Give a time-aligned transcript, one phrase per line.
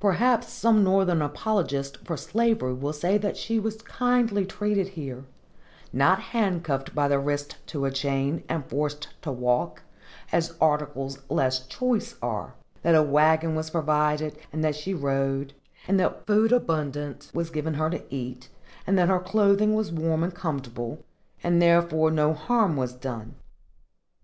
[0.00, 7.06] Perhaps some Northern apologist for slavery will say she was kindly treated here—not handcuffed by
[7.06, 9.82] the wrist to a chain, and forced to walk,
[10.32, 15.52] as articles less choice are; that a wagon was provided, and that she rode;
[15.86, 18.48] and that food abundant was given her to eat,
[18.88, 21.04] and that her clothing was warm and comfortable,
[21.44, 23.36] and therefore no harm was done.